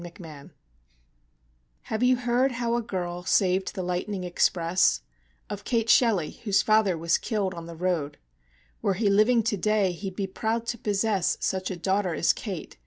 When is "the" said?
3.75-3.83, 7.67-7.75